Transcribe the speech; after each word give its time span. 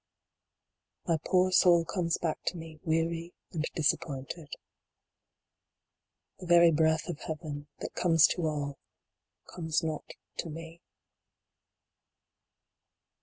My 1.05 1.19
poor 1.27 1.51
soul 1.51 1.85
comes 1.85 2.17
back 2.17 2.39
to 2.47 2.57
me, 2.57 2.79
weary 2.83 3.35
and 3.51 3.63
disap 3.77 4.01
pointed. 4.01 4.51
The 6.39 6.47
very 6.47 6.71
breath 6.71 7.07
of 7.07 7.19
heaven, 7.19 7.67
that 7.81 7.93
comes 7.93 8.25
to 8.29 8.47
all, 8.47 8.79
comes 9.45 9.83
not 9.83 10.13
to 10.37 10.49
me. 10.49 10.81